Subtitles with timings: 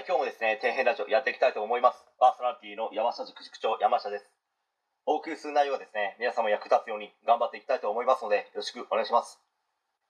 [0.00, 2.00] はい、今日もですね、底辺ラジオやっていきたいと思います。
[2.16, 4.24] パーソナリティの山下塾塾長、山下です。
[5.04, 9.36] お送りする内容はですね、皆様役立つように頑張っていきたいと思いますので、よろしくお願いします。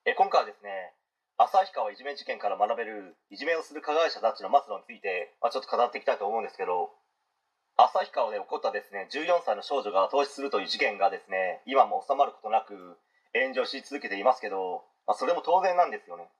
[0.07, 0.95] え今回はですね、
[1.43, 6.95] 旭川いじめ事件から学べるいじめをする加害者たちの末路について、まあ、ちょっと語っていきたいと思うんですけど、
[7.75, 12.95] 旭川で起こったですね、14歳の少女が投資するという事件がですね、今も収まることなく
[13.34, 16.30] 炎上し続けていますけど、まあ、それも当然なんですよね。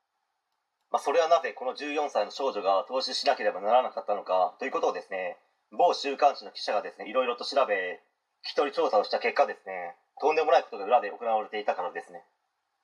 [0.91, 5.39] まあ、それはなぜこの14歳の少女が投資しなければならなかったのかということをですね
[5.71, 8.03] 某週刊誌の記者がですねいろいろと調べ
[8.43, 12.27] 聞き取り調査をした結果ですねとんでもないことが裏で行われていたからですね、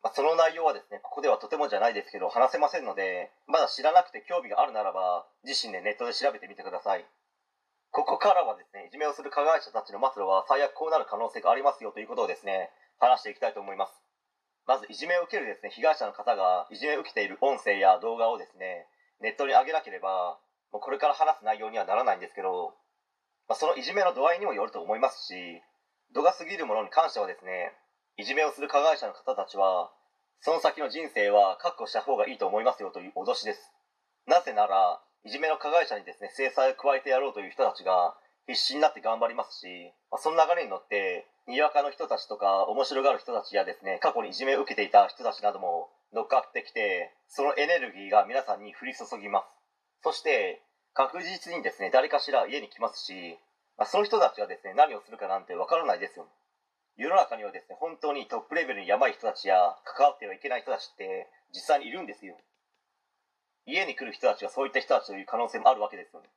[0.07, 7.05] まあ、その内容はですねここではとてもじゃないですけど話せませんのでまだ知らなくて興味があるならば自身でネットで調べてみてください。
[7.91, 14.06] ここからはですねいじめをする加害者たちの末路は最悪こうなる可能性がありますよということをですね話していきたいと思います。
[14.67, 18.87] まずいじめを受けるですね被害者の方がいじめを受けている音声や動画をですね
[19.23, 20.39] ネットに上げなければ
[20.73, 22.75] もうこれから話す内容にはならないんですけど、
[23.49, 25.63] まあ、そのいじめの度合いにもよると思いますし
[26.15, 27.73] 度が過ぎるものに関してはですね
[28.19, 29.91] いじめをする加害者の方たちは
[30.41, 33.73] その先の人生は確保した方がいいと思いますよという脅しです。
[34.27, 38.15] なぜならいじめの加害者にですね制裁を加えてやろうという人たちが
[38.47, 39.67] 必死になって頑張りますし、
[40.11, 49.47] まあ、その流れに乗ってにわかの人たちとか面白がる人たちやですね過去にいじめを受けていた人たちなども乗っかってきてそのエネルギーが皆さんに降り注ぎます。
[50.03, 53.39] そして確実にですね誰かしら家に来ますし、
[53.79, 56.27] まあ、その人たちがですね何をするかなんてわからないですよ。
[56.97, 62.35] 世の中にはですね本当にトップレベルにやばい人たちや関わってはいけない人たちって実際にいるんですよ。
[63.67, 66.29] 家に来る人たちがそういった人たちという可能性もあるわけですよね。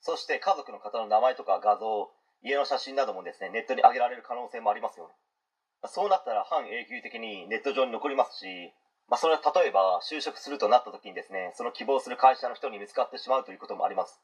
[0.00, 2.10] そして家族の方の名前とか画像
[2.42, 5.14] 家の写真などもですねネットに上げられる可能性もありますよね。
[5.86, 8.46] そうなったら半永久的にネット上に残りますし、
[9.08, 14.20] まあ、それは例えば就職するとなった時にですねその希望する会社の人に見つかってしまうということもあります。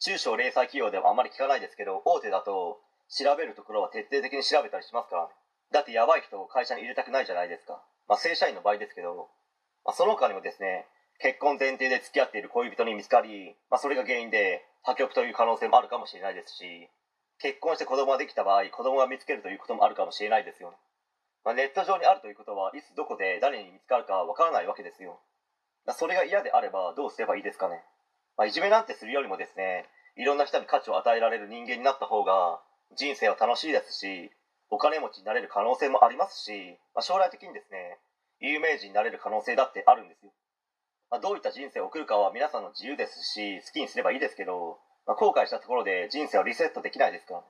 [0.00, 5.34] 中小零細企業ではあまり聞かないですけど大手だと調べるところは徹底的に調べたりしますからね。
[5.72, 9.28] だってやばい人を会社に入れたくないじゃないですか、まあ、正社員の場合ですけど、
[9.84, 10.86] まあ、その他にもですね
[11.18, 16.88] 結婚前提で付き合っている恋人に見つかり、まあ、それが原因で破局という可能性もあるかもしれないですし
[17.40, 20.76] 結婚して子供ができた場合子供が見つけるということもあるかもしれないですよね、
[21.44, 25.20] まあ、ネット上にあるということはいつどこで誰に見つかるかわからないわけですよ、
[25.86, 27.82] まあ、それが嫌であればどうすればいいですかね、
[28.36, 29.86] まあ、いじめなんてするよりもですね
[30.16, 32.60] いろんな人に価値を与えられる人間になった方が
[32.96, 34.30] 人生は楽しいですし
[34.70, 37.98] お金持ちになれる可能性もありますし、まあ、将来的にですね
[38.40, 40.32] 有名人になれる可能性だってあるんですよ。
[41.10, 47.44] まあ、どういった人生を送るかは皆さんの自由ですし好きにすればいいですけど、まあ、後悔したところで人生をリセットできないですか？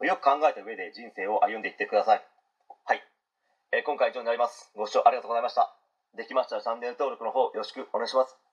[0.00, 2.22] らよく考えた上で人生を歩んでいってください。
[2.84, 3.02] はい、
[3.72, 4.70] えー、今回以上になります。
[4.76, 5.74] ご視聴ありがとうございました。
[6.16, 8.43] できましたらチャンネル登録の方よろしくお願いします。